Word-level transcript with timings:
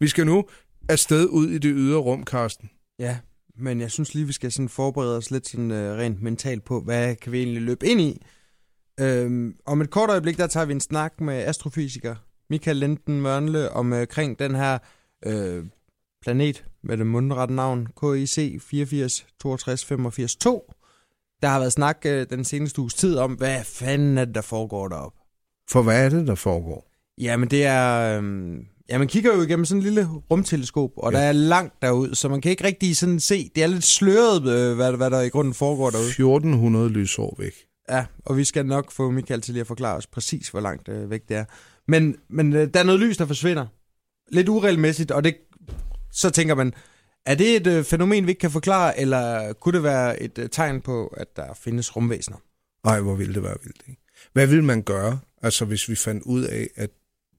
Vi 0.00 0.08
skal 0.08 0.26
nu 0.26 0.44
afsted 0.88 1.26
ud 1.26 1.48
i 1.48 1.58
det 1.58 1.72
ydre 1.74 1.98
rum, 1.98 2.24
Karsten. 2.24 2.70
Ja, 2.98 3.18
men 3.58 3.80
jeg 3.80 3.90
synes 3.90 4.14
lige, 4.14 4.26
vi 4.26 4.32
skal 4.32 4.52
sådan 4.52 4.68
forberede 4.68 5.16
os 5.16 5.30
lidt 5.30 5.48
sådan, 5.48 5.70
uh, 5.70 5.76
rent 5.76 6.22
mentalt 6.22 6.64
på, 6.64 6.80
hvad 6.80 7.16
kan 7.16 7.32
vi 7.32 7.38
egentlig 7.38 7.62
løbe 7.62 7.86
ind 7.86 8.00
i. 8.00 8.22
Øhm, 9.00 9.56
om 9.66 9.80
et 9.80 9.90
kort 9.90 10.10
øjeblik, 10.10 10.38
der 10.38 10.46
tager 10.46 10.66
vi 10.66 10.72
en 10.72 10.80
snak 10.80 11.20
med 11.20 11.34
astrofysiker 11.34 12.14
Michael 12.50 12.76
Linden 12.76 13.20
Mørnle 13.20 13.70
omkring 13.72 14.30
øh, 14.32 14.48
den 14.48 14.54
her 14.54 14.78
øh, 15.26 15.64
planet 16.22 16.64
med 16.82 16.96
det 16.96 17.06
mundrette 17.06 17.54
navn 17.54 17.86
KIC 17.86 18.62
84 18.62 19.26
62 19.40 19.84
85 19.84 20.36
2. 20.36 20.72
Der 21.42 21.48
har 21.48 21.58
været 21.58 21.72
snak 21.72 21.98
øh, 22.06 22.26
den 22.30 22.44
seneste 22.44 22.80
uges 22.80 22.94
tid 22.94 23.18
om, 23.18 23.32
hvad 23.32 23.64
fanden 23.64 24.18
er 24.18 24.24
det, 24.24 24.34
der 24.34 24.40
foregår 24.40 24.88
deroppe. 24.88 25.18
For 25.70 25.82
hvad 25.82 26.04
er 26.04 26.08
det, 26.08 26.26
der 26.26 26.34
foregår? 26.34 26.90
Jamen, 27.18 27.50
det 27.50 27.66
er... 27.66 28.20
Øh, 28.20 28.58
ja, 28.90 28.98
man 28.98 29.08
kigger 29.08 29.34
jo 29.34 29.42
igennem 29.42 29.64
sådan 29.64 29.78
en 29.78 29.84
lille 29.84 30.08
rumteleskop, 30.30 30.90
og 30.96 31.12
ja. 31.12 31.18
der 31.18 31.24
er 31.24 31.32
langt 31.32 31.82
derud, 31.82 32.14
så 32.14 32.28
man 32.28 32.40
kan 32.40 32.50
ikke 32.50 32.64
rigtig 32.64 32.96
sådan 32.96 33.20
se. 33.20 33.50
Det 33.54 33.62
er 33.62 33.66
lidt 33.66 33.84
sløret, 33.84 34.48
øh, 34.48 34.76
hvad, 34.76 34.92
hvad 34.92 35.10
der 35.10 35.20
i 35.20 35.28
grunden 35.28 35.54
foregår 35.54 35.90
derude. 35.90 36.08
1400 36.08 36.88
lysår 36.88 37.36
væk. 37.38 37.54
Ja, 37.90 38.06
og 38.24 38.36
vi 38.36 38.44
skal 38.44 38.66
nok 38.66 38.90
få 38.90 39.10
Michael 39.10 39.40
til 39.40 39.54
lige 39.54 39.60
at 39.60 39.66
forklare 39.66 39.96
os 39.96 40.06
præcis, 40.06 40.48
hvor 40.48 40.60
langt 40.60 40.88
øh, 40.88 41.10
væk 41.10 41.28
det 41.28 41.36
er. 41.36 41.44
Men, 41.88 42.16
men 42.30 42.52
øh, 42.52 42.68
der 42.74 42.80
er 42.80 42.84
noget 42.84 43.00
lys, 43.00 43.16
der 43.16 43.26
forsvinder. 43.26 43.66
Lidt 44.32 44.48
uregelmæssigt, 44.48 45.10
og 45.10 45.24
det, 45.24 45.36
så 46.12 46.30
tænker 46.30 46.54
man, 46.54 46.72
er 47.26 47.34
det 47.34 47.56
et 47.56 47.66
øh, 47.66 47.84
fænomen, 47.84 48.26
vi 48.26 48.30
ikke 48.30 48.40
kan 48.40 48.50
forklare, 48.50 49.00
eller 49.00 49.52
kunne 49.52 49.72
det 49.72 49.82
være 49.82 50.22
et 50.22 50.38
øh, 50.38 50.48
tegn 50.48 50.80
på, 50.80 51.06
at 51.06 51.36
der 51.36 51.54
findes 51.54 51.96
rumvæsener? 51.96 52.36
Nej, 52.84 53.00
hvor 53.00 53.14
ville 53.14 53.34
det 53.34 53.42
være 53.42 53.56
vildt, 53.62 53.82
ikke? 53.88 54.02
Hvad 54.32 54.46
vil 54.46 54.64
man 54.64 54.82
gøre, 54.82 55.18
altså 55.42 55.64
hvis 55.64 55.88
vi 55.88 55.94
fandt 55.94 56.22
ud 56.22 56.42
af, 56.42 56.68
at, 56.76 56.90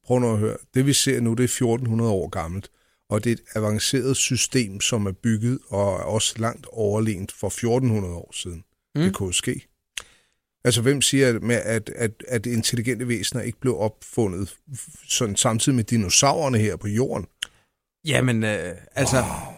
prøv 0.07 0.19
nu 0.19 0.33
at 0.33 0.39
høre, 0.39 0.57
det 0.73 0.85
vi 0.85 0.93
ser 0.93 1.19
nu, 1.19 1.31
det 1.31 1.39
er 1.39 1.43
1400 1.43 2.11
år 2.11 2.29
gammelt, 2.29 2.69
og 3.09 3.23
det 3.23 3.29
er 3.29 3.33
et 3.33 3.43
avanceret 3.55 4.17
system, 4.17 4.81
som 4.81 5.05
er 5.05 5.11
bygget 5.11 5.59
og 5.69 5.93
er 5.93 6.03
også 6.03 6.33
langt 6.37 6.65
overlegent 6.71 7.31
for 7.31 7.47
1400 7.47 8.15
år 8.15 8.31
siden. 8.33 8.63
Mm. 8.95 9.01
Det 9.01 9.13
kunne 9.13 9.33
ske. 9.33 9.67
Altså, 10.63 10.81
hvem 10.81 11.01
siger, 11.01 11.39
med, 11.39 11.55
at, 11.55 11.89
at, 11.95 12.11
at 12.27 12.45
intelligente 12.45 13.07
væsener 13.07 13.41
ikke 13.41 13.59
blev 13.59 13.77
opfundet 13.79 14.57
sådan 15.07 15.35
samtidig 15.35 15.75
med 15.75 15.83
dinosaurerne 15.83 16.57
her 16.57 16.75
på 16.75 16.87
jorden? 16.87 17.27
Jamen, 18.05 18.43
øh, 18.43 18.75
altså... 18.95 19.17
Wow. 19.17 19.53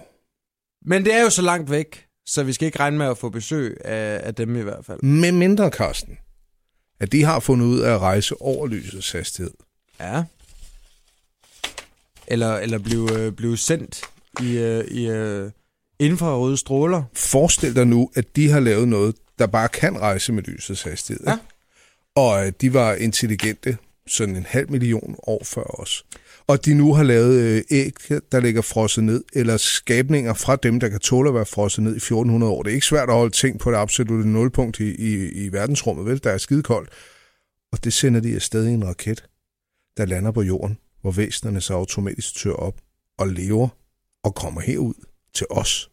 Men 0.85 1.05
det 1.05 1.13
er 1.13 1.21
jo 1.21 1.29
så 1.29 1.41
langt 1.41 1.71
væk, 1.71 2.05
så 2.25 2.43
vi 2.43 2.53
skal 2.53 2.65
ikke 2.65 2.79
regne 2.79 2.97
med 2.97 3.05
at 3.05 3.17
få 3.17 3.29
besøg 3.29 3.77
af, 3.85 4.21
af 4.23 4.35
dem 4.35 4.55
i 4.55 4.61
hvert 4.61 4.85
fald. 4.85 5.01
Med 5.03 5.31
mindre, 5.31 5.71
Karsten, 5.71 6.17
at 6.99 7.11
de 7.11 7.23
har 7.23 7.39
fundet 7.39 7.65
ud 7.65 7.79
af 7.79 7.93
at 7.93 7.99
rejse 7.99 8.41
over 8.41 8.67
lysets 8.67 9.11
hastighed. 9.11 9.53
Ja. 9.99 10.23
Eller, 12.29 12.57
eller 12.57 12.79
blive, 12.79 13.19
øh, 13.19 13.31
blive 13.31 13.57
sendt 13.57 14.01
i, 14.41 14.57
øh, 14.57 14.85
i 14.85 15.09
øh, 15.09 15.51
infrarøde 15.99 16.57
stråler. 16.57 17.03
Forestil 17.13 17.75
dig 17.75 17.87
nu, 17.87 18.11
at 18.15 18.35
de 18.35 18.49
har 18.49 18.59
lavet 18.59 18.87
noget, 18.87 19.15
der 19.39 19.47
bare 19.47 19.67
kan 19.67 19.97
rejse 19.99 20.33
med 20.33 20.43
lysets 20.43 20.81
hastighed. 20.81 21.23
Ja. 21.27 21.37
Og 22.15 22.45
øh, 22.45 22.51
de 22.61 22.73
var 22.73 22.93
intelligente 22.93 23.77
sådan 24.07 24.35
en 24.35 24.45
halv 24.49 24.71
million 24.71 25.15
år 25.27 25.43
før 25.43 25.81
os. 25.81 26.05
Og 26.47 26.65
de 26.65 26.73
nu 26.73 26.93
har 26.93 27.03
lavet 27.03 27.39
øh, 27.41 27.63
æg, 27.71 27.93
der 28.31 28.39
ligger 28.39 28.61
frosset 28.61 29.03
ned, 29.03 29.23
eller 29.33 29.57
skabninger 29.57 30.33
fra 30.33 30.55
dem, 30.55 30.79
der 30.79 30.89
kan 30.89 30.99
tåle 30.99 31.29
at 31.29 31.35
være 31.35 31.45
frosset 31.45 31.83
ned 31.83 31.93
i 31.93 31.97
1400 31.97 32.53
år. 32.53 32.63
Det 32.63 32.69
er 32.69 32.73
ikke 32.73 32.87
svært 32.87 33.09
at 33.09 33.15
holde 33.15 33.35
ting 33.35 33.59
på 33.59 33.71
det 33.71 33.77
absolutte 33.77 34.29
nulpunkt 34.29 34.79
i, 34.79 34.95
i, 34.95 35.29
i 35.45 35.51
verdensrummet, 35.51 36.05
vel? 36.05 36.23
Der 36.23 36.31
er 36.31 36.37
skide 36.37 36.63
koldt. 36.63 36.89
Og 37.71 37.83
det 37.83 37.93
sender 37.93 38.19
de 38.19 38.35
afsted 38.35 38.67
i 38.67 38.71
en 38.71 38.87
raket, 38.87 39.25
der 39.97 40.05
lander 40.05 40.31
på 40.31 40.41
jorden, 40.41 40.77
hvor 41.01 41.11
væsenerne 41.11 41.61
så 41.61 41.73
automatisk 41.73 42.35
tør 42.35 42.51
op 42.51 42.81
og 43.17 43.27
lever 43.27 43.67
og 44.23 44.35
kommer 44.35 44.61
herud 44.61 44.93
til 45.33 45.47
os. 45.49 45.89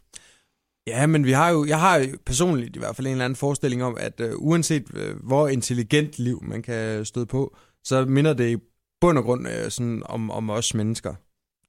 Ja, 0.87 1.07
men 1.07 1.25
vi 1.25 1.33
har 1.33 1.51
jo, 1.51 1.65
jeg 1.65 1.81
har 1.81 1.97
jo 1.97 2.07
personligt 2.27 2.77
i 2.77 2.79
hvert 2.79 2.97
fald 2.97 3.07
en 3.07 3.11
eller 3.11 3.25
anden 3.25 3.37
forestilling 3.37 3.85
om, 3.85 3.97
at 4.01 4.21
uh, 4.21 4.31
uanset 4.37 4.85
uh, 4.95 5.27
hvor 5.27 5.49
intelligent 5.49 6.19
liv 6.19 6.45
man 6.45 6.63
kan 6.63 7.05
støde 7.05 7.27
på, 7.27 7.57
så 7.85 8.05
minder 8.05 8.33
det 8.33 8.51
i 8.51 8.57
bund 9.01 9.19
og 9.19 9.25
grund 9.25 9.47
uh, 9.47 9.69
sådan 9.69 10.03
om, 10.05 10.31
om 10.31 10.51
os 10.51 10.75
mennesker. 10.75 11.15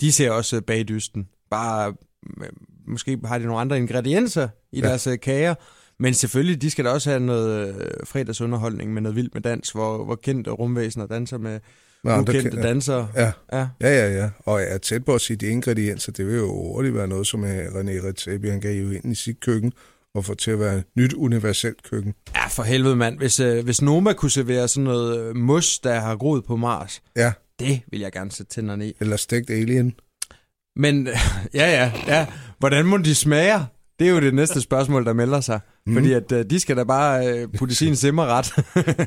De 0.01 0.11
ser 0.11 0.31
også 0.31 0.55
uh, 0.55 0.61
bagdysten. 0.61 1.27
Bare, 1.49 1.93
uh, 2.23 2.47
måske 2.87 3.19
har 3.25 3.37
de 3.37 3.45
nogle 3.45 3.61
andre 3.61 3.77
ingredienser 3.77 4.49
i 4.71 4.79
ja. 4.79 4.87
deres 4.87 5.07
uh, 5.07 5.13
kager, 5.21 5.55
men 5.99 6.13
selvfølgelig, 6.13 6.61
de 6.61 6.69
skal 6.69 6.85
da 6.85 6.89
også 6.89 7.09
have 7.09 7.19
noget 7.19 7.75
uh, 7.75 8.07
fredagsunderholdning 8.07 8.93
med 8.93 9.01
noget 9.01 9.15
vildt 9.15 9.33
med 9.33 9.41
dans, 9.41 9.71
hvor, 9.71 10.05
hvor 10.05 10.15
kendte 10.15 10.51
rumvæsener 10.51 11.07
danser 11.07 11.37
med 11.37 11.59
Nå, 12.07 12.21
ukendte 12.21 12.49
kan, 12.49 12.61
dansere. 12.61 13.07
Ja. 13.15 13.31
Ja. 13.53 13.67
ja, 13.81 13.89
ja, 13.89 14.17
ja. 14.17 14.29
Og 14.39 14.59
jeg 14.59 14.71
er 14.71 14.77
tæt 14.77 15.05
på 15.05 15.15
at 15.15 15.21
sige 15.21 15.37
de 15.37 15.47
ingredienser. 15.47 16.11
Det 16.11 16.27
vil 16.27 16.35
jo 16.35 16.47
hurtigt 16.47 16.95
være 16.95 17.07
noget, 17.07 17.27
som 17.27 17.43
René 17.43 18.07
Redzepi, 18.07 18.47
han 18.47 18.59
gav 18.59 18.75
jo 18.75 18.91
ind 18.91 19.11
i 19.11 19.15
sit 19.15 19.39
køkken 19.39 19.73
og 20.15 20.25
få 20.25 20.33
til 20.33 20.51
at 20.51 20.59
være 20.59 20.77
et 20.77 20.83
nyt 20.95 21.13
universelt 21.13 21.83
køkken. 21.83 22.13
Ja, 22.35 22.47
for 22.47 22.63
helvede 22.63 22.95
mand. 22.95 23.17
Hvis, 23.17 23.39
øh, 23.39 23.63
hvis 23.63 23.81
Noma 23.81 24.13
kunne 24.13 24.31
servere 24.31 24.67
sådan 24.67 24.83
noget 24.83 25.19
øh, 25.19 25.35
mus, 25.35 25.79
der 25.79 25.99
har 25.99 26.15
groet 26.15 26.45
på 26.45 26.55
Mars, 26.55 27.01
ja. 27.15 27.31
det 27.59 27.81
vil 27.91 27.99
jeg 27.99 28.11
gerne 28.11 28.31
sætte 28.31 28.53
tænderne 28.53 28.87
i. 28.87 28.93
Eller 28.99 29.17
stegt 29.17 29.49
alien. 29.49 29.93
Men 30.75 31.07
ja, 31.53 31.71
ja, 31.71 31.91
ja. 32.07 32.25
Hvordan 32.59 32.85
må 32.85 32.97
de 32.97 33.15
smage? 33.15 33.59
Det 33.99 34.07
er 34.07 34.11
jo 34.11 34.21
det 34.21 34.33
næste 34.33 34.61
spørgsmål, 34.61 35.05
der 35.05 35.13
melder 35.13 35.41
sig. 35.41 35.59
Mm. 35.85 35.93
Fordi 35.93 36.13
at 36.13 36.31
øh, 36.31 36.45
de 36.49 36.59
skal 36.59 36.77
da 36.77 36.83
bare 36.83 37.27
øh, 37.27 37.47
putte 37.57 37.75
sin 37.75 37.95
simmerret. 37.95 38.53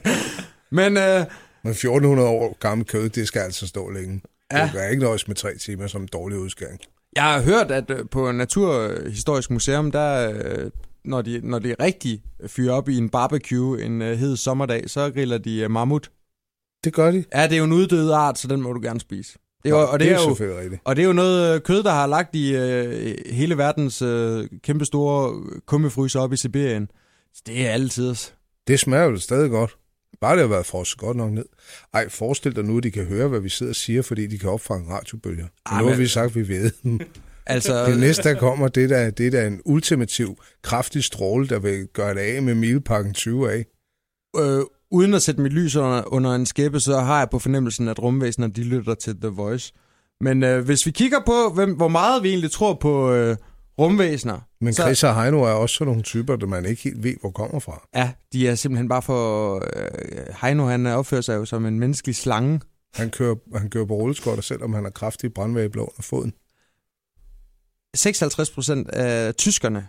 Men 0.79 0.97
øh, 0.97 1.25
men 1.63 1.71
1400 1.71 2.29
år 2.29 2.57
gammel 2.61 2.87
kød, 2.87 3.09
det 3.09 3.29
skal 3.29 3.41
altså 3.41 3.67
stå 3.67 3.91
længe. 3.91 4.23
Ja. 4.53 4.63
Det 4.65 4.73
gør 4.73 4.89
ikke 4.89 5.03
noget 5.03 5.25
med 5.27 5.37
tre 5.37 5.57
timer 5.57 5.87
som 5.87 6.03
en 6.03 6.09
dårlig 6.13 6.39
udskæring. 6.39 6.81
Jeg 7.17 7.23
har 7.23 7.43
hørt, 7.43 7.71
at 7.71 7.91
øh, 7.91 8.09
på 8.11 8.33
Naturhistorisk 8.33 9.51
Museum, 9.51 9.93
der, 9.93 10.33
øh, 10.33 10.71
når 11.05 11.23
de, 11.23 11.41
når 11.43 11.59
de 11.59 11.75
rigtig 11.81 12.23
fyrer 12.47 12.75
op 12.75 12.89
i 12.89 12.97
en 12.97 13.09
barbecue 13.09 13.83
en 13.83 14.03
øh, 14.03 14.19
hed 14.19 14.37
sommerdag, 14.37 14.91
så 14.91 15.11
griller 15.11 15.39
de 15.39 15.69
mammut. 15.69 16.11
Det 16.85 16.93
gør 16.93 17.11
de? 17.11 17.25
Ja, 17.35 17.43
det 17.43 17.53
er 17.53 17.59
jo 17.59 17.65
en 17.65 17.73
uddød 17.73 18.11
art, 18.11 18.39
så 18.39 18.49
den 18.49 18.61
må 18.61 18.73
du 18.73 18.81
gerne 18.83 19.01
spise. 19.01 19.39
Det 19.63 19.71
er, 19.71 19.75
Nå, 19.75 19.81
og 19.81 19.99
det, 19.99 20.07
det 20.07 20.15
er, 20.15 20.19
er 20.19 20.23
jo, 20.23 20.29
selvfølgelig 20.29 20.63
rigtigt. 20.63 20.83
Og 20.85 20.97
det 20.97 21.03
er 21.03 21.07
jo 21.07 21.13
noget 21.13 21.63
kød, 21.63 21.83
der 21.83 21.91
har 21.91 22.07
lagt 22.07 22.37
i 22.37 22.55
uh, 22.55 23.35
hele 23.35 23.59
verdens 23.59 24.03
uh, 24.03 24.45
kæmpe 24.63 24.85
store 24.85 25.43
kummefryser 25.67 26.21
op 26.21 26.33
i 26.33 26.37
Sibirien. 26.37 26.91
Så 27.35 27.43
det 27.47 27.67
er 27.67 27.71
altid. 27.71 28.15
Det 28.69 28.81
smager 28.81 29.05
jo 29.05 29.17
stadig 29.17 29.51
godt. 29.51 29.77
Bare 30.21 30.33
det 30.33 30.41
har 30.41 30.49
været 30.49 30.67
frosset 30.67 30.99
godt 30.99 31.17
nok 31.17 31.33
ned. 31.33 31.45
Ej, 31.95 32.09
forestil 32.09 32.57
dig 32.57 32.65
nu, 32.65 32.77
at 32.77 32.83
de 32.83 32.91
kan 32.91 33.05
høre, 33.05 33.29
hvad 33.29 33.41
vi 33.41 33.49
sidder 33.49 33.73
og 33.73 33.77
siger, 33.77 34.03
fordi 34.03 34.27
de 34.27 34.39
kan 34.39 34.51
opfange 34.51 34.93
radiobølger. 34.93 35.47
Ej, 35.67 35.83
nu 35.83 35.89
har 35.89 35.97
vi 35.97 36.07
sagt, 36.07 36.27
at 36.27 36.35
vi 36.35 36.49
ved 36.49 36.71
dem. 36.83 37.01
Altså... 37.47 37.87
Det 37.87 38.01
næste, 38.01 38.23
der 38.23 38.35
kommer, 38.35 38.69
det 38.69 38.85
er, 38.85 38.89
der, 38.89 39.11
det 39.11 39.27
er 39.27 39.31
der 39.31 39.47
en 39.47 39.61
ultimativ, 39.65 40.37
kraftig 40.63 41.05
stråle, 41.05 41.49
der 41.49 41.59
vil 41.59 41.87
gøre 41.87 42.15
det 42.15 42.21
af 42.21 42.43
med 42.43 42.55
milpakken 42.55 43.15
20 43.15 43.53
af. 43.53 43.65
Øh, 44.37 44.63
uden 44.91 45.15
at 45.15 45.23
sætte 45.23 45.41
mit 45.41 45.53
lys 45.53 45.77
under, 45.77 46.13
under 46.13 46.35
en 46.35 46.47
skæbe, 46.47 46.81
så 46.81 47.01
har 47.01 47.19
jeg 47.19 47.31
på 47.31 47.39
fornemmelsen, 47.39 47.89
at 47.89 48.03
rumvæsener, 48.03 48.49
de 48.49 48.63
lytter 48.63 48.95
til 48.95 49.21
The 49.21 49.29
Voice. 49.29 49.73
Men 50.21 50.43
øh, 50.43 50.65
hvis 50.65 50.87
vi 50.87 50.91
kigger 50.91 51.19
på, 51.27 51.53
hvem, 51.55 51.73
hvor 51.73 51.89
meget 51.89 52.23
vi 52.23 52.29
egentlig 52.29 52.51
tror 52.51 52.75
på, 52.75 53.13
øh, 53.13 53.37
rumvæsener. 53.81 54.41
Men 54.61 54.73
Chris 54.73 54.99
så, 54.99 55.07
og 55.07 55.23
Heino 55.23 55.43
er 55.43 55.51
også 55.51 55.75
sådan 55.75 55.87
nogle 55.87 56.03
typer, 56.03 56.37
der 56.37 56.47
man 56.47 56.65
ikke 56.67 56.83
helt 56.83 57.03
ved, 57.03 57.15
hvor 57.21 57.31
kommer 57.31 57.61
fra. 57.61 57.89
Ja, 57.95 58.13
de 58.33 58.49
er 58.49 58.55
simpelthen 58.55 58.89
bare 58.89 59.03
for... 59.03 59.55
Øh, 59.57 60.35
Heino, 60.43 60.67
han 60.67 60.87
opfører 60.87 61.21
sig 61.21 61.37
jo 61.37 61.45
som 61.45 61.67
en 61.67 61.81
menneskelig 61.81 62.17
slange. 62.17 62.61
Han 62.95 63.11
kører, 63.11 63.37
han 63.59 63.71
kører 63.71 63.85
på 63.85 63.95
rulleskøjter, 63.95 64.43
selvom 64.43 64.73
han 64.73 64.85
har 64.85 64.91
kraftig 64.91 65.35
brandvæg 65.35 65.65
i 65.65 65.69
blå 65.69 65.83
under 65.83 66.03
foden. 66.03 66.33
56 67.95 68.51
procent 68.51 68.91
af 68.91 69.35
tyskerne, 69.35 69.89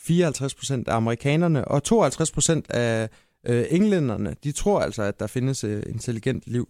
54 0.00 0.54
procent 0.54 0.88
af 0.88 0.96
amerikanerne 0.96 1.64
og 1.64 1.82
52 1.82 2.30
procent 2.30 2.70
af 2.70 3.08
øh, 3.46 3.64
englænderne, 3.70 4.36
de 4.44 4.52
tror 4.52 4.80
altså, 4.80 5.02
at 5.02 5.20
der 5.20 5.26
findes 5.26 5.64
øh, 5.64 5.82
intelligent 5.86 6.42
liv 6.46 6.68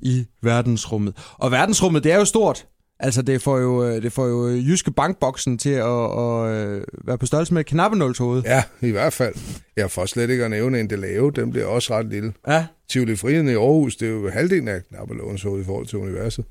i 0.00 0.26
verdensrummet. 0.42 1.16
Og 1.38 1.50
verdensrummet, 1.50 2.04
det 2.04 2.12
er 2.12 2.16
jo 2.16 2.24
stort. 2.24 2.66
Altså, 3.00 3.22
det 3.22 3.42
får 3.42 3.58
jo, 3.58 3.84
øh, 3.84 4.02
det 4.02 4.12
får 4.12 4.26
jo 4.26 4.48
øh, 4.48 4.68
Jyske 4.68 4.90
Bankboksen 4.90 5.58
til 5.58 5.70
at, 5.70 6.18
at, 6.18 6.50
øh, 6.50 6.82
være 7.04 7.18
på 7.18 7.26
størrelse 7.26 7.54
med 7.54 7.60
et 7.60 7.66
knappenålshoved. 7.66 8.42
Ja, 8.42 8.62
i 8.80 8.90
hvert 8.90 9.12
fald. 9.12 9.34
Jeg 9.76 9.90
får 9.90 10.06
slet 10.06 10.30
ikke 10.30 10.44
at 10.44 10.50
nævne 10.50 10.80
en 10.80 10.88
lave. 10.88 11.30
Den 11.30 11.50
bliver 11.50 11.66
også 11.66 11.94
ret 11.94 12.06
lille. 12.06 12.32
Ja. 12.48 12.66
Tivoli 12.90 13.16
Friheden 13.16 13.48
i 13.48 13.52
Aarhus, 13.52 13.96
det 13.96 14.08
er 14.08 14.12
jo 14.12 14.30
halvdelen 14.30 14.68
af 14.68 14.80
knappenålshovedet 14.88 15.62
i 15.62 15.66
forhold 15.66 15.86
til 15.86 15.98
universet. 15.98 16.44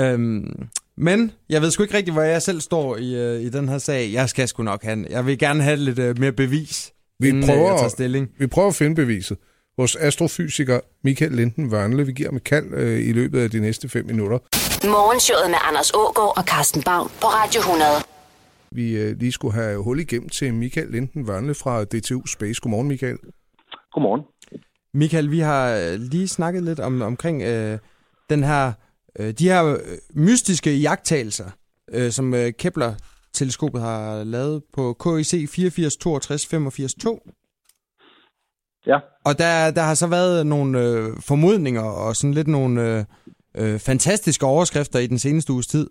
Øhm, 0.00 0.68
men 0.96 1.32
jeg 1.48 1.62
ved 1.62 1.70
sgu 1.70 1.82
ikke 1.82 1.96
rigtig, 1.96 2.12
hvor 2.12 2.22
jeg 2.22 2.42
selv 2.42 2.60
står 2.60 2.96
i, 2.96 3.42
i 3.42 3.48
den 3.48 3.68
her 3.68 3.78
sag. 3.78 4.12
Jeg 4.12 4.28
skal 4.28 4.48
sgu 4.48 4.62
nok 4.62 4.82
have 4.82 5.06
Jeg 5.10 5.26
vil 5.26 5.38
gerne 5.38 5.62
have 5.62 5.76
lidt 5.76 6.18
mere 6.18 6.32
bevis, 6.32 6.92
vi 7.20 7.42
prøver, 7.46 7.70
jeg 7.70 7.78
tager 7.78 7.88
stilling. 7.88 8.28
Vi 8.38 8.46
prøver 8.46 8.68
at 8.68 8.74
finde 8.74 8.94
beviset 8.94 9.38
hos 9.80 9.96
astrofysiker 9.96 10.80
Michael 11.04 11.32
Linden 11.32 11.70
Vørnle. 11.70 12.06
Vi 12.06 12.12
giver 12.12 12.28
ham 12.28 12.36
et 12.36 12.44
kald 12.44 12.74
øh, 12.74 13.08
i 13.08 13.12
løbet 13.12 13.40
af 13.40 13.50
de 13.50 13.60
næste 13.60 13.88
fem 13.88 14.06
minutter. 14.06 14.38
Morgenshowet 14.86 15.50
med 15.50 15.58
Anders 15.68 15.90
Ågaard 15.94 16.38
og 16.38 16.44
Carsten 16.44 16.82
Baum 16.82 17.10
på 17.20 17.26
Radio 17.26 17.60
100. 17.60 17.90
Vi 18.70 18.96
øh, 18.96 19.18
lige 19.18 19.32
skulle 19.32 19.54
have 19.54 19.82
hul 19.82 20.00
igennem 20.00 20.28
til 20.28 20.54
Michael 20.54 20.90
Linden 20.90 21.28
Vørnle 21.28 21.54
fra 21.54 21.84
DTU 21.84 22.26
Space. 22.26 22.60
Godmorgen, 22.60 22.88
Michael. 22.88 23.18
Godmorgen. 23.92 24.22
Michael, 24.94 25.30
vi 25.30 25.38
har 25.38 25.76
øh, 25.76 26.00
lige 26.00 26.28
snakket 26.28 26.62
lidt 26.62 26.80
om 26.80 27.02
omkring 27.02 27.42
øh, 27.42 27.78
den 28.30 28.44
her 28.44 28.72
øh, 29.18 29.30
de 29.30 29.48
her 29.48 29.64
øh, 29.64 29.78
mystiske 30.14 30.76
jagttagelser, 30.76 31.50
øh, 31.90 32.10
som 32.10 32.34
øh, 32.34 32.52
Kepler-teleskopet 32.58 33.80
har 33.80 34.24
lavet 34.24 34.62
på 34.72 34.92
KIC 34.92 35.50
84 35.50 35.96
62 35.96 36.46
85 36.46 36.94
2. 36.94 37.20
Ja. 38.86 38.98
Og 39.24 39.38
der, 39.38 39.70
der 39.76 39.82
har 39.82 39.94
så 39.94 40.08
været 40.10 40.46
nogle 40.46 40.80
øh, 40.84 41.06
formodninger 41.28 41.82
og 41.82 42.16
sådan 42.16 42.34
lidt 42.34 42.48
nogle 42.48 42.74
øh, 42.88 43.04
øh, 43.60 43.78
fantastiske 43.88 44.46
overskrifter 44.46 44.98
i 44.98 45.06
den 45.06 45.18
seneste 45.18 45.52
uges 45.52 45.66
tid, 45.66 45.86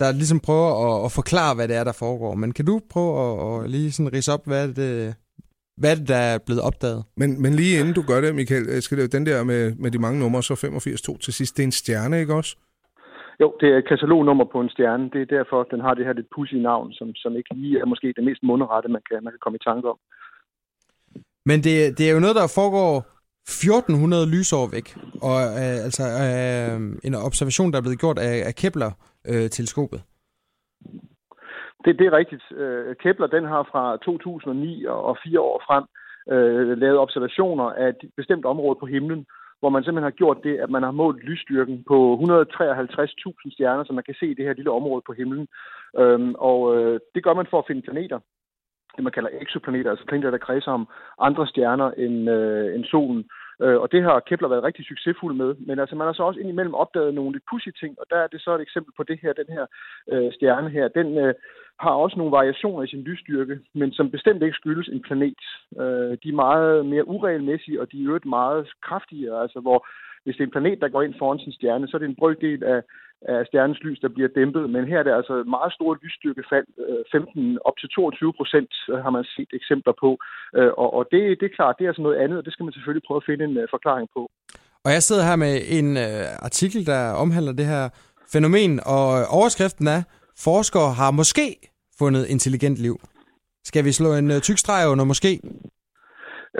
der 0.00 0.12
ligesom 0.12 0.40
prøver 0.46 0.70
at, 0.86 1.04
at 1.04 1.12
forklare, 1.12 1.54
hvad 1.54 1.68
det 1.68 1.76
er, 1.76 1.84
der 1.84 1.96
foregår. 2.04 2.34
Men 2.34 2.52
kan 2.52 2.66
du 2.66 2.80
prøve 2.92 3.12
at, 3.24 3.64
at 3.64 3.70
lige 3.70 3.92
sådan 3.92 4.12
rise 4.12 4.32
op, 4.32 4.44
hvad 4.46 4.68
det, 4.68 5.14
hvad 5.80 5.90
er 5.90 5.94
det, 6.00 6.08
der 6.08 6.22
er 6.32 6.38
blevet 6.46 6.62
opdaget? 6.62 7.04
Men, 7.16 7.42
men 7.42 7.52
lige 7.54 7.78
inden 7.80 7.94
du 7.94 8.02
gør 8.10 8.20
det, 8.20 8.34
Michael, 8.34 8.82
skal 8.82 8.98
det 8.98 9.12
den 9.12 9.26
der 9.26 9.44
med, 9.44 9.74
med 9.82 9.90
de 9.90 9.98
mange 9.98 10.20
numre, 10.20 10.42
så 10.42 10.54
85.2 10.54 11.18
til 11.24 11.32
sidst, 11.32 11.56
det 11.56 11.62
er 11.62 11.66
en 11.66 11.80
stjerne, 11.82 12.20
ikke 12.20 12.34
også? 12.34 12.56
Jo, 13.40 13.48
det 13.60 13.68
er 13.72 13.78
et 13.78 13.88
katalognummer 13.88 14.44
på 14.52 14.60
en 14.60 14.68
stjerne. 14.74 15.10
Det 15.12 15.20
er 15.22 15.34
derfor, 15.36 15.58
den 15.62 15.80
har 15.80 15.94
det 15.94 16.06
her 16.06 16.12
lidt 16.12 16.32
pussy 16.34 16.54
navn, 16.54 16.92
som, 16.92 17.14
som 17.14 17.36
ikke 17.36 17.54
lige 17.54 17.80
er 17.80 17.86
måske 17.92 18.12
det 18.16 18.24
mest 18.24 18.42
mundrette, 18.42 18.88
man 18.88 19.02
kan, 19.08 19.24
man 19.24 19.32
kan 19.32 19.42
komme 19.42 19.58
i 19.58 19.66
tanke 19.68 19.88
om. 19.92 19.98
Men 21.48 21.58
det, 21.66 21.74
det 21.98 22.04
er 22.08 22.14
jo 22.14 22.20
noget, 22.24 22.36
der 22.40 22.54
foregår 22.60 22.92
1400 23.46 24.30
lysår 24.34 24.66
væk, 24.76 24.86
og 25.28 25.38
øh, 25.60 25.78
altså 25.86 26.04
øh, 26.24 26.78
en 27.06 27.14
observation, 27.28 27.70
der 27.72 27.78
er 27.78 27.86
blevet 27.86 28.02
gjort 28.04 28.18
af, 28.18 28.36
af 28.48 28.54
Kepler-teleskopet. 28.60 30.00
Øh, 30.00 30.06
det, 31.84 31.98
det 31.98 32.06
er 32.06 32.18
rigtigt. 32.20 32.44
Øh, 32.62 32.96
Kepler 33.02 33.26
den 33.26 33.44
har 33.44 33.62
fra 33.72 33.96
2009 33.96 34.84
og 34.86 35.16
fire 35.24 35.40
år 35.40 35.62
frem 35.68 35.84
øh, 36.34 36.78
lavet 36.78 36.98
observationer 36.98 37.64
af 37.64 37.88
et 37.88 38.00
bestemt 38.16 38.44
område 38.44 38.76
på 38.80 38.86
himlen, 38.86 39.26
hvor 39.60 39.68
man 39.68 39.82
simpelthen 39.82 40.10
har 40.10 40.20
gjort 40.22 40.38
det, 40.44 40.54
at 40.64 40.70
man 40.70 40.82
har 40.82 40.90
målt 40.90 41.24
lysstyrken 41.24 41.84
på 41.90 41.98
153.000 42.14 43.52
stjerner, 43.54 43.84
så 43.84 43.92
man 43.92 44.04
kan 44.04 44.14
se 44.20 44.34
det 44.34 44.44
her 44.44 44.58
lille 44.58 44.70
område 44.70 45.02
på 45.06 45.12
himlen. 45.12 45.46
Øhm, 45.98 46.34
og 46.48 46.58
øh, 46.76 47.00
det 47.14 47.24
gør 47.24 47.34
man 47.34 47.46
for 47.50 47.58
at 47.58 47.68
finde 47.68 47.82
planeter 47.82 48.18
det, 48.96 49.04
man 49.04 49.12
kalder 49.12 49.30
exoplaneter, 49.42 49.90
altså 49.90 50.06
planeter, 50.06 50.30
der 50.30 50.38
kredser 50.38 50.72
om 50.72 50.88
andre 51.20 51.46
stjerner 51.46 51.90
end, 51.90 52.30
øh, 52.30 52.74
end 52.74 52.84
solen. 52.84 53.24
Øh, 53.62 53.76
og 53.82 53.92
det 53.92 54.02
har 54.02 54.20
Kepler 54.20 54.48
været 54.48 54.64
rigtig 54.64 54.84
succesfuld 54.84 55.34
med. 55.34 55.54
Men 55.58 55.78
altså, 55.78 55.96
man 55.96 56.06
har 56.06 56.14
så 56.14 56.22
også 56.22 56.40
indimellem 56.40 56.74
opdaget 56.74 57.14
nogle 57.14 57.32
lidt 57.32 57.44
pussy 57.50 57.68
ting, 57.80 57.96
og 58.00 58.06
der 58.10 58.16
er 58.16 58.26
det 58.26 58.40
så 58.40 58.54
et 58.54 58.60
eksempel 58.60 58.92
på 58.96 59.02
det 59.02 59.18
her, 59.22 59.32
den 59.32 59.48
her 59.48 59.66
øh, 60.12 60.32
stjerne 60.32 60.70
her. 60.70 60.88
Den 60.88 61.18
øh, 61.18 61.34
har 61.80 61.90
også 61.90 62.16
nogle 62.18 62.32
variationer 62.32 62.82
i 62.82 62.88
sin 62.88 63.02
lysstyrke, 63.02 63.58
men 63.74 63.92
som 63.92 64.10
bestemt 64.10 64.42
ikke 64.42 64.60
skyldes 64.60 64.88
en 64.88 65.02
planet. 65.02 65.44
Øh, 65.80 66.12
de 66.22 66.28
er 66.28 66.42
meget 66.46 66.86
mere 66.86 67.08
uregelmæssige, 67.08 67.80
og 67.80 67.92
de 67.92 68.02
er 68.02 68.06
øvrigt 68.08 68.26
meget 68.26 68.68
kraftigere, 68.82 69.42
altså 69.42 69.60
hvor 69.60 69.86
hvis 70.24 70.36
det 70.36 70.42
er 70.42 70.46
en 70.46 70.56
planet, 70.56 70.80
der 70.80 70.88
går 70.88 71.02
ind 71.02 71.14
foran 71.18 71.38
sin 71.38 71.52
stjerne, 71.52 71.88
så 71.88 71.96
er 71.96 71.98
det 71.98 72.08
en 72.08 72.20
brøkdel 72.22 72.64
af, 72.64 72.82
af 73.22 73.46
stjernens 73.46 73.80
lys, 73.86 73.98
der 74.04 74.08
bliver 74.08 74.30
dæmpet. 74.38 74.70
Men 74.70 74.84
her 74.90 74.98
er 74.98 75.02
det 75.02 75.14
altså 75.20 75.34
meget 75.56 75.72
store 75.72 75.96
lysstyrkefald. 76.02 76.66
15 77.12 77.52
øh, 77.52 77.56
op 77.68 77.76
til 77.80 77.88
22 77.88 78.32
procent 78.40 78.72
øh, 78.90 78.98
har 79.04 79.10
man 79.16 79.24
set 79.36 79.50
eksempler 79.58 79.94
på. 80.04 80.10
Øh, 80.58 80.72
og, 80.82 80.88
og 80.98 81.02
det, 81.12 81.20
det 81.40 81.46
er 81.46 81.56
klart, 81.58 81.74
det 81.78 81.84
er 81.84 81.92
altså 81.92 82.02
noget 82.06 82.18
andet, 82.22 82.38
og 82.38 82.44
det 82.44 82.52
skal 82.52 82.64
man 82.64 82.72
selvfølgelig 82.72 83.06
prøve 83.06 83.20
at 83.22 83.28
finde 83.28 83.44
en 83.44 83.56
forklaring 83.74 84.08
på. 84.16 84.22
Og 84.84 84.90
jeg 84.94 85.02
sidder 85.02 85.24
her 85.30 85.36
med 85.36 85.54
en 85.78 85.88
øh, 85.96 86.24
artikel, 86.48 86.86
der 86.86 87.00
omhandler 87.22 87.52
det 87.52 87.66
her 87.66 87.84
fænomen, 88.32 88.80
og 88.94 89.06
overskriften 89.38 89.86
er, 89.86 90.02
forskere 90.46 90.92
har 91.00 91.10
måske 91.10 91.46
fundet 91.98 92.26
intelligent 92.34 92.78
liv. 92.86 92.96
Skal 93.64 93.84
vi 93.84 93.92
slå 93.92 94.14
en 94.14 94.30
øh, 94.30 94.40
tyk 94.40 94.58
streg 94.58 94.88
under 94.88 95.04
måske? 95.04 95.40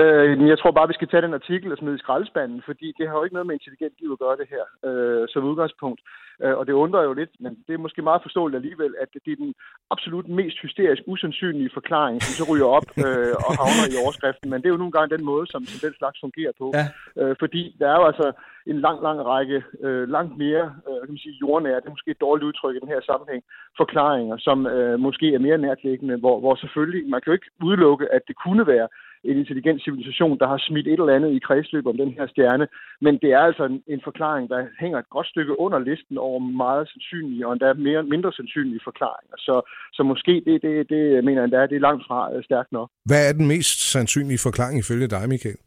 Øh, 0.03 0.49
jeg 0.49 0.59
tror 0.59 0.71
bare, 0.71 0.89
vi 0.89 0.99
skal 0.99 1.09
tage 1.09 1.23
den 1.27 1.35
artikel 1.41 1.73
og 1.73 1.79
smide 1.79 1.95
i 1.95 2.05
skraldespanden, 2.05 2.63
fordi 2.69 2.87
det 2.99 3.09
har 3.09 3.17
jo 3.17 3.25
ikke 3.25 3.37
noget 3.37 3.47
med 3.47 3.55
intelligent 3.55 3.95
liv 4.01 4.11
at 4.13 4.19
gøre 4.19 4.37
det 4.37 4.49
her, 4.55 4.65
øh, 4.89 5.29
som 5.33 5.45
udgangspunkt. 5.45 6.01
Øh, 6.43 6.55
og 6.59 6.67
det 6.67 6.73
undrer 6.73 7.03
jo 7.03 7.13
lidt, 7.13 7.31
men 7.41 7.53
det 7.67 7.75
er 7.75 7.85
måske 7.87 8.03
meget 8.03 8.23
forståeligt 8.23 8.61
alligevel, 8.61 8.95
at 9.03 9.09
det 9.13 9.33
er 9.33 9.43
den 9.45 9.55
absolut 9.91 10.29
mest 10.29 10.59
hysterisk 10.65 11.03
usandsynlige 11.07 11.71
forklaring, 11.75 12.23
som 12.23 12.33
så 12.39 12.45
ryger 12.53 12.69
op 12.79 12.89
øh, 13.05 13.35
og 13.47 13.53
havner 13.61 13.87
i 13.93 13.97
overskriften. 14.03 14.51
Men 14.51 14.59
det 14.59 14.67
er 14.67 14.75
jo 14.75 14.83
nogle 14.83 14.97
gange 14.97 15.17
den 15.17 15.25
måde, 15.25 15.47
som, 15.53 15.65
som 15.65 15.79
den 15.89 15.95
slags 15.99 16.19
fungerer 16.25 16.53
på. 16.61 16.67
Ja. 16.79 16.87
Øh, 17.21 17.37
fordi 17.43 17.77
der 17.81 17.87
er 17.89 17.97
jo 18.01 18.07
altså 18.11 18.29
en 18.67 18.79
lang, 18.87 18.99
lang 19.03 19.19
række, 19.33 19.59
øh, 19.87 20.09
langt 20.17 20.35
mere 20.45 20.65
øh, 20.89 20.99
kan 21.03 21.13
man 21.15 21.25
sige, 21.25 21.41
jordnære, 21.45 21.81
det 21.81 21.87
er 21.87 21.97
måske 21.97 22.11
et 22.11 22.25
dårligt 22.27 22.49
udtryk 22.49 22.77
i 22.77 22.83
den 22.83 22.93
her 22.95 23.01
sammenhæng, 23.11 23.43
forklaringer, 23.81 24.37
som 24.39 24.67
øh, 24.67 24.99
måske 25.07 25.35
er 25.35 25.39
mere 25.39 25.59
nærtliggende, 25.59 26.17
hvor, 26.17 26.41
hvor 26.41 26.55
selvfølgelig, 26.55 27.03
man 27.11 27.21
kan 27.21 27.31
jo 27.31 27.39
ikke 27.39 27.51
udelukke, 27.65 28.07
at 28.17 28.23
det 28.29 28.37
kunne 28.45 28.67
være 28.67 28.89
en 29.31 29.39
intelligent 29.39 29.83
civilisation, 29.85 30.39
der 30.39 30.47
har 30.53 30.59
smidt 30.69 30.87
et 30.87 31.01
eller 31.01 31.17
andet 31.17 31.33
i 31.33 31.45
kredsløb 31.47 31.87
om 31.87 31.97
den 31.97 32.13
her 32.17 32.27
stjerne. 32.27 32.67
Men 33.01 33.15
det 33.23 33.31
er 33.33 33.43
altså 33.49 33.65
en, 33.65 33.83
en 33.87 34.01
forklaring, 34.05 34.49
der 34.49 34.67
hænger 34.81 34.99
et 34.99 35.11
godt 35.11 35.27
stykke 35.27 35.61
under 35.61 35.79
listen 35.79 36.19
over 36.19 36.39
meget 36.39 36.89
sandsynlige 36.89 37.47
og 37.47 37.53
endda 37.53 37.73
mere, 37.73 38.03
mindre 38.03 38.33
sandsynlige 38.33 38.81
forklaringer. 38.85 39.37
Så, 39.39 39.55
så 39.93 40.03
måske 40.03 40.43
det, 40.47 40.63
det, 40.63 40.89
det 40.93 41.25
mener 41.25 41.41
jeg 41.41 41.45
endda, 41.45 41.67
det 41.67 41.77
er 41.77 41.89
langt 41.89 42.05
fra 42.09 42.35
øh, 42.35 42.45
stærkt 42.45 42.73
nok. 42.73 42.89
Hvad 43.05 43.29
er 43.29 43.33
den 43.33 43.47
mest 43.47 43.91
sandsynlige 43.93 44.45
forklaring 44.47 44.79
ifølge 44.79 45.09
dig, 45.15 45.29
Michael? 45.29 45.59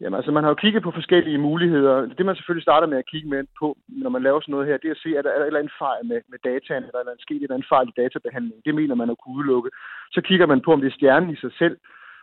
Jamen 0.00 0.16
altså, 0.16 0.32
man 0.32 0.44
har 0.44 0.50
jo 0.50 0.62
kigget 0.64 0.82
på 0.82 0.92
forskellige 0.98 1.38
muligheder. 1.48 1.94
Det 2.16 2.26
man 2.26 2.36
selvfølgelig 2.36 2.68
starter 2.68 2.88
med 2.92 2.98
at 2.98 3.10
kigge 3.12 3.28
med 3.28 3.42
på, 3.60 3.68
når 3.88 4.10
man 4.10 4.22
laver 4.22 4.40
sådan 4.40 4.52
noget 4.52 4.68
her, 4.68 4.76
det 4.82 4.88
er 4.88 4.96
at 4.98 5.02
se, 5.04 5.10
er 5.18 5.22
der, 5.22 5.30
er 5.30 5.38
der 5.38 5.46
en 5.46 5.52
eller 5.52 5.62
anden 5.62 5.78
fejl 5.84 6.02
med, 6.10 6.20
med 6.32 6.38
dataen, 6.48 6.84
eller 6.86 7.00
er 7.00 7.06
der 7.06 7.24
sket 7.26 7.36
en 7.36 7.42
eller 7.42 7.56
anden 7.56 7.72
fejl 7.74 7.88
i 7.88 7.98
databehandlingen. 8.02 8.66
Det 8.66 8.74
mener 8.80 8.94
man 9.00 9.10
at 9.10 9.18
kunne 9.20 9.36
udelukke. 9.38 9.70
Så 10.14 10.20
kigger 10.28 10.46
man 10.52 10.60
på, 10.64 10.70
om 10.72 10.80
det 10.80 10.88
er 10.90 10.98
stjernen 10.98 11.30
i 11.34 11.42
sig 11.44 11.52
selv, 11.60 11.76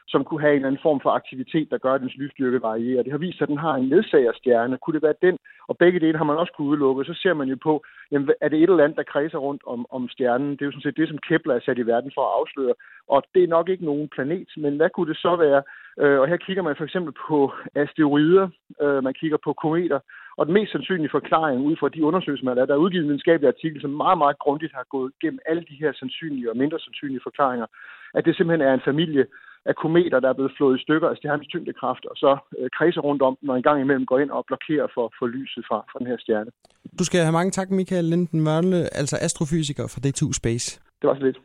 som 0.07 0.23
kunne 0.23 0.41
have 0.41 0.51
en 0.51 0.55
eller 0.55 0.67
anden 0.67 0.85
form 0.87 0.99
for 1.01 1.09
aktivitet, 1.09 1.67
der 1.71 1.77
gør, 1.77 1.93
at 1.93 2.01
dens 2.01 2.15
lysstyrke 2.15 2.61
varierer. 2.61 3.03
Det 3.03 3.11
har 3.11 3.17
vist 3.17 3.37
sig, 3.37 3.45
at 3.45 3.49
den 3.49 3.57
har 3.57 3.73
en 3.75 3.89
ledsagerstjerne. 3.89 4.77
Kunne 4.77 4.93
det 4.93 5.03
være 5.03 5.21
den? 5.21 5.37
Og 5.67 5.77
begge 5.77 5.99
dele 5.99 6.17
har 6.17 6.25
man 6.25 6.37
også 6.37 6.53
kunne 6.53 6.67
udelukke. 6.67 7.05
Så 7.05 7.13
ser 7.13 7.33
man 7.33 7.47
jo 7.47 7.57
på, 7.63 7.83
jamen, 8.11 8.29
er 8.41 8.49
det 8.49 8.57
et 8.57 8.69
eller 8.69 8.83
andet, 8.83 8.97
der 8.97 9.11
kredser 9.13 9.37
rundt 9.37 9.61
om, 9.67 9.85
om 9.89 10.09
stjernen? 10.09 10.51
Det 10.51 10.61
er 10.61 10.65
jo 10.65 10.71
sådan 10.71 10.81
set 10.81 10.97
det, 10.97 11.07
som 11.09 11.17
Kepler 11.17 11.55
er 11.55 11.59
sat 11.59 11.77
i 11.77 11.87
verden 11.93 12.11
for 12.15 12.21
at 12.25 12.33
afsløre. 12.39 12.73
Og 13.07 13.23
det 13.33 13.43
er 13.43 13.47
nok 13.47 13.69
ikke 13.69 13.85
nogen 13.85 14.09
planet, 14.15 14.49
men 14.57 14.75
hvad 14.77 14.89
kunne 14.89 15.09
det 15.09 15.17
så 15.17 15.35
være? 15.35 15.61
Øh, 16.01 16.19
og 16.19 16.27
her 16.27 16.37
kigger 16.37 16.63
man 16.63 16.75
for 16.75 16.83
eksempel 16.83 17.13
på 17.27 17.53
asteroider, 17.75 18.47
øh, 18.81 19.03
man 19.03 19.13
kigger 19.13 19.37
på 19.43 19.53
kometer, 19.53 19.99
og 20.37 20.45
den 20.45 20.53
mest 20.53 20.71
sandsynlige 20.71 21.15
forklaring 21.17 21.61
ud 21.61 21.75
fra 21.75 21.89
de 21.89 22.05
undersøgelser, 22.05 22.45
man 22.45 22.57
er, 22.57 22.65
der 22.65 22.73
er 22.73 22.85
udgivet 22.85 23.03
en 23.03 23.07
videnskabelig 23.07 23.47
artikel, 23.47 23.81
som 23.81 23.89
meget, 23.89 24.17
meget 24.17 24.39
grundigt 24.39 24.73
har 24.73 24.85
gået 24.89 25.11
gennem 25.21 25.39
alle 25.45 25.63
de 25.69 25.79
her 25.79 25.91
sandsynlige 25.93 26.51
og 26.51 26.57
mindre 26.57 26.79
sandsynlige 26.79 27.25
forklaringer, 27.27 27.67
at 28.13 28.25
det 28.25 28.35
simpelthen 28.35 28.67
er 28.67 28.73
en 28.73 28.87
familie 28.89 29.25
af 29.69 29.75
kometer, 29.75 30.19
der 30.19 30.29
er 30.29 30.37
blevet 30.39 30.53
flået 30.57 30.79
i 30.79 30.81
stykker 30.85 31.07
af 31.09 31.17
stjernens 31.17 31.47
tyngdekraft, 31.47 32.05
og 32.11 32.15
så 32.23 32.31
øh, 32.59 32.69
kredser 32.77 33.01
rundt 33.01 33.21
om, 33.21 33.37
når 33.41 33.55
en 33.55 33.63
gang 33.63 33.81
imellem 33.81 34.05
går 34.05 34.19
ind 34.19 34.31
og 34.31 34.43
blokerer 34.49 34.87
for, 34.95 35.05
for 35.19 35.27
lyset 35.27 35.63
fra, 35.69 35.77
fra 35.91 35.99
den 35.99 36.07
her 36.07 36.17
stjerne. 36.19 36.51
Du 36.99 37.03
skal 37.05 37.19
have 37.21 37.37
mange 37.39 37.51
tak, 37.51 37.69
Michael 37.71 38.05
Linden 38.05 38.41
Mørle, 38.41 38.79
altså 38.99 39.15
astrofysiker 39.21 39.85
fra 39.93 39.99
D2 40.05 40.33
Space. 40.41 40.67
Det 41.01 41.07
var 41.09 41.15
så 41.15 41.23
lidt. 41.23 41.39